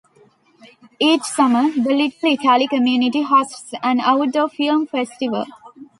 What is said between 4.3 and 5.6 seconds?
film festival.